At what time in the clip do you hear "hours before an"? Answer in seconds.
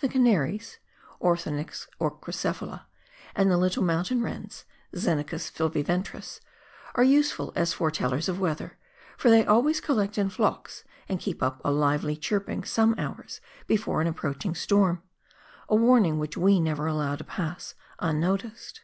12.98-14.08